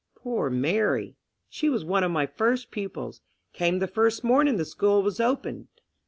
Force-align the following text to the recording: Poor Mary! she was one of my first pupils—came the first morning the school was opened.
Poor 0.15 0.49
Mary! 0.49 1.15
she 1.47 1.69
was 1.69 1.85
one 1.85 2.03
of 2.03 2.09
my 2.09 2.25
first 2.25 2.71
pupils—came 2.71 3.77
the 3.77 3.85
first 3.85 4.23
morning 4.23 4.57
the 4.57 4.65
school 4.65 5.03
was 5.03 5.19
opened. 5.19 5.67